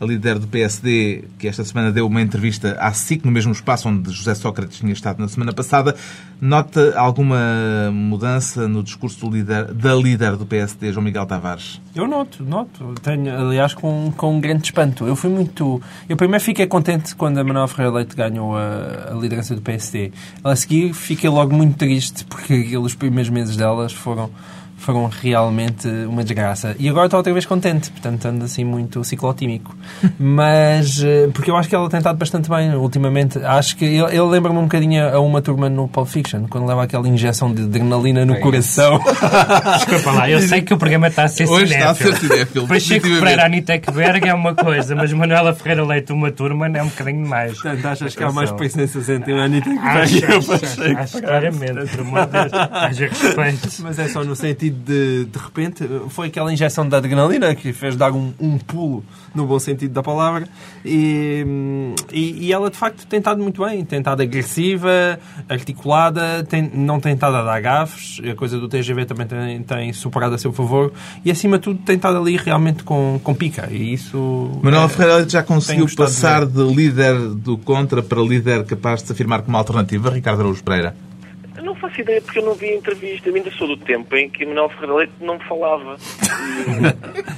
[0.02, 3.88] a líder do PSD, que esta semana deu uma entrevista à SIC, no mesmo espaço
[3.88, 5.96] onde José Sócrates tinha estado na semana passada,
[6.42, 7.38] nota alguma
[7.94, 11.80] mudança no discurso líder, da líder do PSD, João Miguel Tavares?
[11.94, 12.96] Eu noto, noto.
[13.04, 15.06] Tenho, aliás, com, com um grande espanto.
[15.06, 15.80] Eu fui muito...
[16.10, 20.12] Eu primeiro fiquei contente quando a Manuel Ferreira Leite ganhou a, a liderança do PSD.
[20.44, 24.32] A seguir, fiquei logo muito triste, porque aqueles primeiros meses delas foram
[24.82, 26.76] foram realmente uma desgraça.
[26.80, 29.76] E agora estou outra vez contente, portanto ando assim muito ciclotímico.
[30.20, 33.38] Mas, eh, porque eu acho que ela tem estado bastante bem ultimamente.
[33.40, 36.84] Acho que ele, ele lembra-me um bocadinho a uma turma no Pulp Fiction, quando leva
[36.84, 39.00] aquela injeção de adrenalina no é coração.
[39.78, 42.68] Desculpa lá, eu sei que o programa está a ser Hoje está a ser cinéfilo.
[42.68, 46.88] Pacheco Pereira, Anitta Ekberg é uma coisa, mas Manuela Ferreira Leite, uma turma, é um
[46.88, 47.54] bocadinho mais.
[47.54, 51.00] Portanto, achas que há mais presença entre a Anitta Ekberg e o Pacheco?
[51.00, 53.70] Acho claramente, por amor de Deus, haja respeito.
[53.84, 57.96] Mas é só no sentido de, de repente, foi aquela injeção de adrenalina que fez
[57.96, 59.04] dar um, um pulo,
[59.36, 60.48] no bom sentido da palavra,
[60.84, 61.46] e,
[62.12, 67.00] e, e, ela de facto tem estado muito bem, tem estado agressiva, articulada, tem, não
[67.00, 70.52] tem estado a dar gafes, a coisa do TGV também tem, tem superado a seu
[70.52, 70.92] favor,
[71.24, 74.60] e acima de tudo tem estado ali realmente com, com pica, e isso...
[74.62, 79.08] Manuel é, Ferreira já conseguiu passar de, de líder do contra para líder capaz de
[79.08, 80.96] se afirmar como alternativa, Ricardo Araújo Pereira?
[81.72, 83.30] Não faço ideia porque eu não vi a entrevista.
[83.30, 85.96] Eu ainda sou do tempo em que Manuel Ferreira Leite não falava.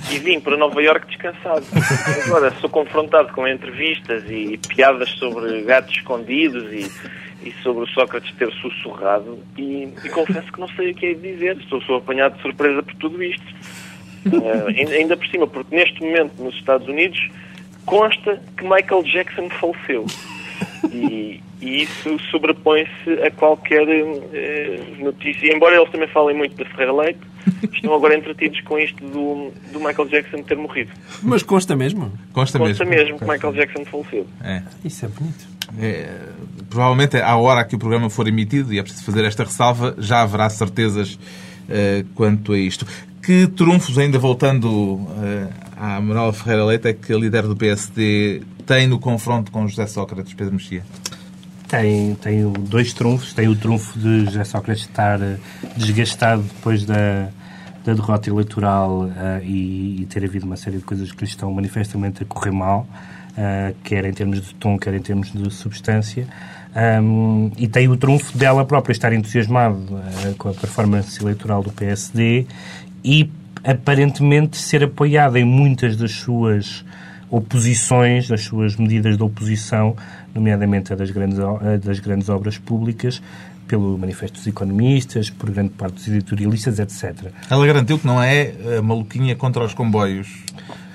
[0.10, 1.64] E, e vim para Nova Iorque descansado.
[2.26, 6.92] Agora sou confrontado com entrevistas e piadas sobre gatos escondidos e,
[7.48, 9.38] e sobre o Sócrates ter sussurrado.
[9.56, 11.56] E, e confesso que não sei o que é dizer.
[11.58, 13.46] Estou, sou apanhado de surpresa por tudo isto.
[14.26, 17.20] Uh, ainda por cima, porque neste momento nos Estados Unidos
[17.86, 20.08] consta que Michael Jackson faleceu.
[20.92, 25.54] E, e isso sobrepõe-se a qualquer eh, notícia.
[25.54, 27.20] Embora eles também falem muito da Ferreira Leite,
[27.74, 30.92] estão agora entretidos com isto do, do Michael Jackson ter morrido.
[31.22, 32.12] Mas consta mesmo?
[32.34, 33.04] Consta, consta mesmo.
[33.04, 34.28] mesmo que Michael Jackson faleceu.
[34.44, 34.62] É.
[34.84, 35.48] Isso é bonito.
[35.80, 36.20] É,
[36.70, 40.22] provavelmente, à hora que o programa for emitido, e é preciso fazer esta ressalva, já
[40.22, 42.86] haverá certezas uh, quanto a isto.
[43.22, 48.42] Que trunfos, ainda voltando uh, à Manuela Ferreira Leite, é que a líder do PSD
[48.66, 50.84] tem no confronto com José Sócrates, Pedro Mexia?
[51.74, 53.34] Tem, tem dois trunfos.
[53.34, 55.38] Tem o trunfo de José Sócrates estar eh,
[55.76, 57.30] desgastado depois da,
[57.84, 61.52] da derrota eleitoral uh, e, e, ter havido uma série de coisas que lhe estão
[61.52, 62.88] manifestamente a correr mal,
[63.32, 66.28] uh, quer em termos de tom, quer em termos de substância.
[66.76, 71.72] Um, e tem o trunfo dela própria estar entusiasmado uh, com a performance eleitoral do
[71.72, 72.46] PSD
[73.04, 73.32] e
[73.64, 76.86] aparentemente ser apoiada em muitas das suas
[77.34, 79.96] oposições, das suas medidas de oposição,
[80.36, 83.20] nomeadamente a das grandes, a das grandes obras públicas,
[83.68, 87.32] pelo Manifesto dos Economistas, por grande parte dos editorialistas, etc.
[87.50, 90.28] Ela garantiu que não é a maluquinha contra os comboios.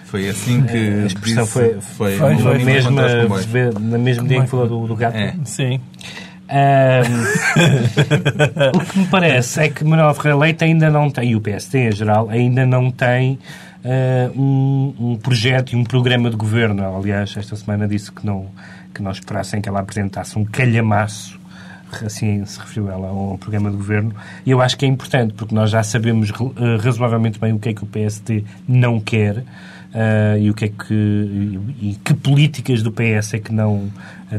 [0.05, 2.92] Foi assim que a expressão disse, foi, foi, foi, foi mesmo,
[3.81, 5.16] na mesma dia que falou do, do gato.
[5.16, 5.35] É.
[5.44, 5.81] Sim.
[6.48, 7.18] Um,
[8.79, 11.88] o que me parece é que Manuel Ferreira Leite ainda não tem, e o PSD
[11.88, 13.38] em geral, ainda não tem
[13.85, 16.97] uh, um, um, projeto e um programa de governo.
[16.97, 18.47] Aliás, esta semana disse que não,
[18.95, 21.38] que não esperassem que ela apresentasse um calhamaço
[22.05, 24.14] assim se referiu ela a um programa de governo,
[24.45, 27.71] e eu acho que é importante, porque nós já sabemos uh, razoavelmente bem o que
[27.71, 32.14] é que o PSD não quer, uh, e o que é que e, e, que
[32.14, 33.91] políticas do PS é que não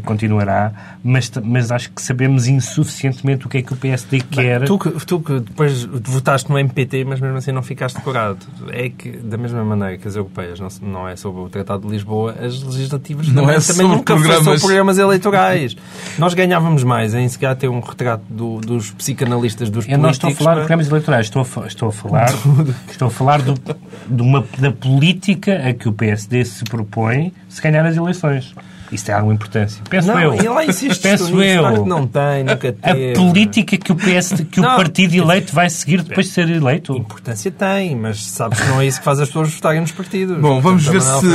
[0.03, 0.71] continuará,
[1.03, 4.59] mas, mas acho que sabemos insuficientemente o que é que o PSD quer.
[4.59, 8.39] Bem, tu, que, tu que depois votaste no MPT, mas mesmo assim não ficaste curado.
[8.69, 11.93] É que, da mesma maneira que as europeias não, não é sobre o Tratado de
[11.93, 14.43] Lisboa, as legislativas não também, é também nunca programas...
[14.43, 15.75] sobre programas eleitorais.
[16.17, 20.03] Nós ganhávamos mais em se calhar ter um retrato do, dos psicanalistas dos Eu políticos.
[20.03, 22.33] não estou a falar de programas eleitorais, estou a, estou a falar,
[22.89, 27.61] estou a falar do, de uma, da política a que o PSD se propõe se
[27.61, 28.53] ganhar as eleições.
[28.91, 29.81] Isso tem alguma importância.
[29.89, 30.33] Penso não, eu.
[30.33, 31.61] Ele insiste Penso eu.
[31.61, 33.11] Claro que não tem, nunca teve.
[33.11, 36.49] A política que o, PS, que não, o partido eleito vai seguir depois de ser
[36.49, 36.95] eleito.
[36.95, 40.37] Importância tem, mas sabes que não é isso que faz as pessoas votarem nos partidos.
[40.39, 41.25] Bom, vamos ver se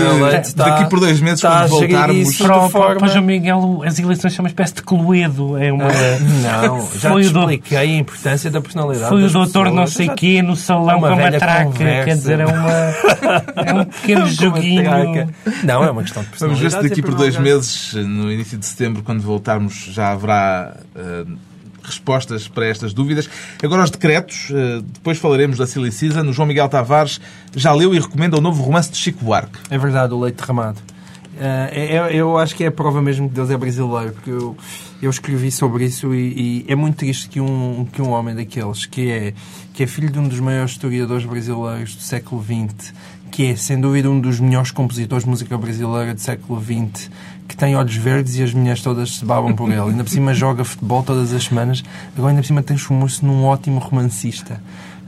[0.40, 2.37] está, daqui por dois meses, quando voltarmos...
[2.37, 2.97] Para, forma...
[2.97, 5.57] para João Miguel, as eleições são uma espécie de cluedo.
[5.57, 5.85] É uma...
[5.85, 10.43] Não, já foi te expliquei a importância da personalidade Foi o doutor não sei quê
[10.43, 11.64] no salão com uma traca.
[11.64, 12.05] Conversa.
[12.05, 15.31] Quer dizer, é, uma, é um pequeno joguinho.
[15.62, 16.40] Não, é uma questão de personalidade.
[16.40, 17.43] Vamos ver se daqui por dois meses,
[17.94, 21.37] no início de setembro, quando voltarmos, já haverá uh,
[21.83, 23.28] respostas para estas dúvidas.
[23.62, 26.22] Agora os decretos, uh, depois falaremos da Silly Season.
[26.22, 27.20] O João Miguel Tavares
[27.54, 29.59] já leu e recomenda o novo romance de Chico Buarque.
[29.70, 30.80] É verdade, o Leite Derramado.
[31.35, 34.57] Uh, eu acho que é a prova mesmo que Deus é brasileiro, porque eu,
[35.02, 38.87] eu escrevi sobre isso e, e, é muito triste que um, que um homem daqueles,
[38.87, 39.35] que é,
[39.72, 42.92] que é filho de um dos maiores historiadores brasileiros do século XX,
[43.33, 47.11] que é, sem dúvida, um dos melhores compositores de música brasileira do século XX,
[47.46, 49.80] que tem olhos verdes e as mulheres todas se babam por ele.
[49.80, 51.83] Ainda por cima joga futebol todas as semanas,
[52.16, 54.61] agora ainda por cima transformou-se num ótimo romancista.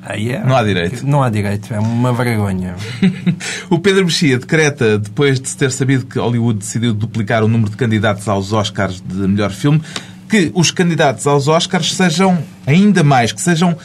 [0.02, 1.04] Aí é, não há direito.
[1.04, 2.76] Não há direito, é uma vergonha.
[3.68, 7.70] o Pedro Mexia decreta, depois de se ter sabido que Hollywood decidiu duplicar o número
[7.70, 9.82] de candidatos aos Oscars de melhor filme,
[10.28, 13.76] que os candidatos aos Oscars sejam ainda mais, que sejam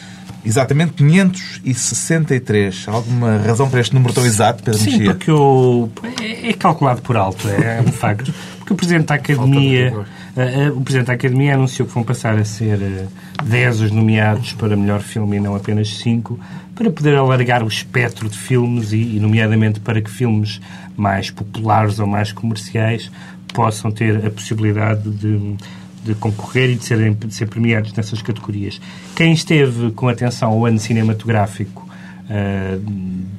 [0.43, 2.87] Exatamente 563.
[2.87, 5.13] Alguma razão para este número tão exato, Pedro Sim, Mexia?
[5.13, 8.33] porque o, é, é calculado por alto, é, é um facto.
[8.57, 12.45] Porque o Presidente da Academia, uh, o Presidente da Academia anunciou que vão passar a
[12.45, 16.39] ser uh, 10 os nomeados para melhor filme e não apenas 5,
[16.75, 20.59] para poder alargar o espectro de filmes e, e, nomeadamente, para que filmes
[20.97, 23.11] mais populares ou mais comerciais
[23.53, 25.55] possam ter a possibilidade de
[26.03, 28.81] de concorrer e de, de ser premiados nessas categorias.
[29.15, 31.87] Quem esteve com atenção ao ano cinematográfico
[32.25, 32.79] uh,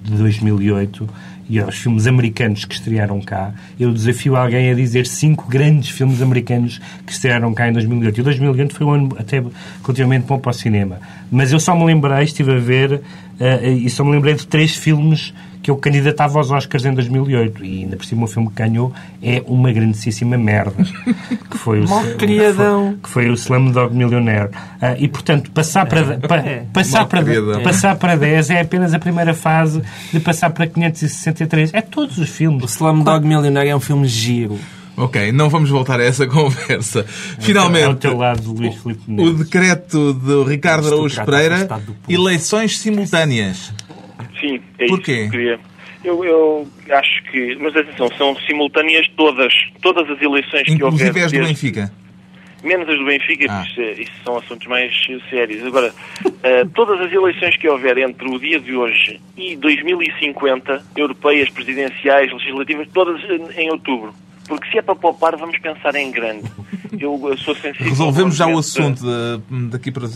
[0.05, 1.09] de 2008
[1.48, 6.22] e aos filmes americanos que estrearam cá, eu desafio alguém a dizer cinco grandes filmes
[6.22, 8.20] americanos que estrearam cá em 2008.
[8.20, 9.42] E 2008 foi um ano até
[9.83, 11.01] continuamente bom para o cinema.
[11.31, 14.75] Mas eu só me lembrei, estive a ver, uh, e só me lembrei de três
[14.77, 18.57] filmes que eu candidatava aos Oscars em 2008 e ainda por cima o filme que
[18.57, 20.85] ganhou é uma grandíssima merda
[21.51, 21.87] que foi o,
[22.18, 22.96] criadão.
[23.03, 26.16] que foi o Slumdog Millionaire uh, e portanto passar para, é.
[26.18, 26.64] pa, é.
[26.72, 27.22] passar, para,
[27.62, 32.29] passar para 10 é apenas a primeira fase de passar para 563 é todos os
[32.29, 34.59] filmes o Slumdog Millionaire é um filme giro
[34.96, 37.05] Ok, não vamos voltar a essa conversa.
[37.40, 41.68] Finalmente, ao teu lado, Luís Filipe o decreto do Ricardo Araújo Pereira,
[42.09, 43.72] eleições simultâneas.
[44.85, 45.59] É que
[46.05, 46.25] eu.
[46.25, 51.07] Eu, acho que, mas atenção, são simultâneas todas, todas as eleições Inclusive que houver.
[51.09, 51.92] Inclusive as do Benfica.
[52.64, 53.64] Menos as do Benfica, ah.
[53.64, 54.92] isso, é, isso, são assuntos mais
[55.31, 55.64] sérios.
[55.64, 55.92] Agora,
[56.27, 62.33] uh, todas as eleições que houver entre o dia de hoje e 2050, europeias, presidenciais,
[62.33, 63.21] legislativas, todas
[63.57, 64.12] em outubro.
[64.53, 66.45] Porque se é para poupar, vamos pensar em grande.
[67.01, 67.88] Eu, eu sou sensível.
[67.88, 70.07] Resolvemos já o assunto de, daqui para,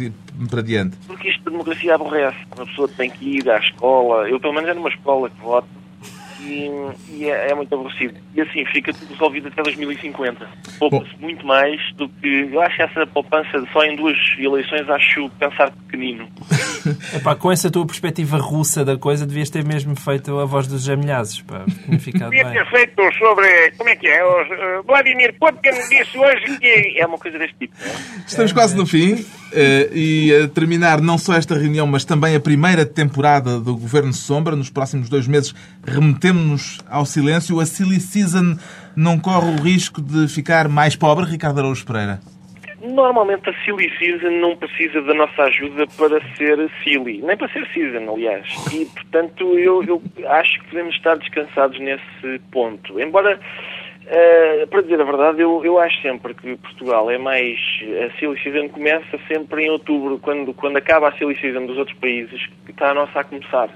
[0.50, 0.94] para diante.
[1.06, 2.36] Porque isto de democracia aborrece.
[2.54, 4.28] Uma pessoa tem que ir à escola.
[4.28, 5.66] Eu, pelo menos, é numa escola que voto
[6.46, 6.70] e,
[7.08, 8.14] e é, é, muito aborrecido.
[8.34, 10.48] E assim fica tudo resolvido até 2050.
[10.78, 12.48] Poupa-se muito mais do que.
[12.52, 16.28] Eu acho que essa poupança só em duas eleições acho pensar pequenino.
[17.14, 20.84] Epá, com essa tua perspectiva russa da coisa, devias ter mesmo feito a voz dos
[20.84, 21.42] gemilhazes.
[21.42, 23.72] Devia ter feito sobre.
[23.76, 24.24] Como é que é?
[24.24, 26.98] O, uh, Vladimir Putin disse hoje que.
[26.98, 27.74] É uma coisa deste tipo.
[28.26, 29.24] Estamos quase no fim.
[29.52, 34.12] Uh, e a terminar não só esta reunião, mas também a primeira temporada do Governo
[34.12, 34.56] Sombra.
[34.56, 37.60] Nos próximos dois meses remetemos-nos ao silêncio.
[37.60, 38.56] A Silly Season
[38.96, 42.20] não corre o risco de ficar mais pobre, Ricardo Araújo Pereira?
[42.82, 47.66] Normalmente a Silly Season não precisa da nossa ajuda para ser silly, nem para ser
[47.72, 48.46] season, aliás.
[48.72, 53.00] E, portanto, eu, eu acho que podemos estar descansados nesse ponto.
[53.00, 53.40] Embora
[54.06, 57.58] Uh, para dizer a verdade, eu, eu acho sempre que Portugal é mais.
[58.06, 61.96] A silly season começa sempre em outubro, quando, quando acaba a silly season dos outros
[61.98, 63.68] países, que está a nossa a começar.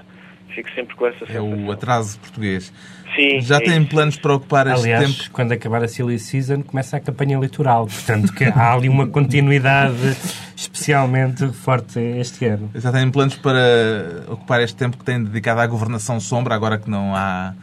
[0.55, 1.53] Fico sempre com essa sensação.
[1.53, 2.73] É o atraso português.
[3.15, 3.41] Sim.
[3.41, 5.31] Já é tem planos para ocupar este Aliás, tempo?
[5.31, 7.87] quando acabar a silly season, começa a campanha eleitoral.
[7.87, 10.15] Portanto, que há ali uma continuidade
[10.55, 12.69] especialmente forte este ano.
[12.75, 16.89] Já tem planos para ocupar este tempo que tem dedicado à governação sombra, agora que
[16.89, 17.53] não há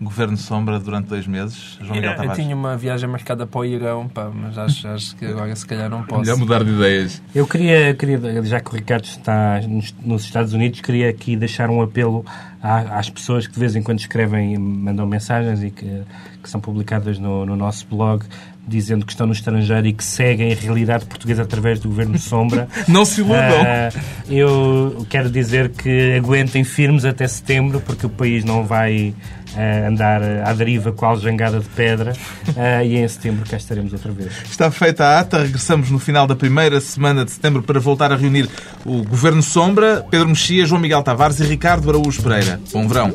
[0.00, 2.38] governo sombra durante dois meses, João Miguel Tavares?
[2.38, 5.66] Eu tinha uma viagem marcada para o Irão, pá, mas acho, acho que agora se
[5.66, 6.20] calhar não posso.
[6.20, 7.22] Melhor mudar de ideias.
[7.34, 9.60] Eu queria, queria, já que o Ricardo está
[10.02, 12.24] nos Estados Unidos, queria aqui deixar um apelo
[12.62, 16.02] às pessoas que de vez em quando escrevem, mandam mensagens e que,
[16.42, 18.24] que são publicadas no, no nosso blog,
[18.68, 22.68] dizendo que estão no estrangeiro e que seguem a realidade portuguesa através do governo Sombra.
[22.86, 23.38] Não se iludam.
[23.38, 29.14] Uh, eu quero dizer que aguentem firmes até setembro, porque o país não vai
[29.54, 32.12] uh, andar à deriva com a aljangada de pedra
[32.48, 34.32] uh, e em setembro cá estaremos outra vez.
[34.50, 38.16] Está feita a ata, regressamos no final da primeira semana de setembro para voltar a
[38.16, 38.48] reunir
[38.84, 42.60] o governo Sombra, Pedro Mexia, João Miguel Tavares e Ricardo Araújo Pereira.
[42.72, 43.14] Bom verão.